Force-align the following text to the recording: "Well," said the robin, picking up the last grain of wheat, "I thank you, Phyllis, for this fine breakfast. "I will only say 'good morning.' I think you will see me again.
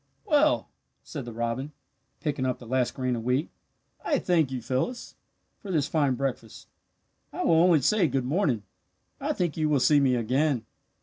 "Well," 0.25 0.67
said 1.03 1.25
the 1.25 1.31
robin, 1.31 1.73
picking 2.21 2.43
up 2.43 2.57
the 2.57 2.65
last 2.65 2.95
grain 2.95 3.15
of 3.15 3.23
wheat, 3.23 3.51
"I 4.03 4.17
thank 4.17 4.49
you, 4.49 4.59
Phyllis, 4.59 5.13
for 5.59 5.69
this 5.69 5.87
fine 5.87 6.15
breakfast. 6.15 6.67
"I 7.31 7.43
will 7.43 7.61
only 7.61 7.81
say 7.81 8.07
'good 8.07 8.25
morning.' 8.25 8.63
I 9.19 9.31
think 9.33 9.57
you 9.57 9.69
will 9.69 9.79
see 9.79 9.99
me 9.99 10.15
again. 10.15 10.65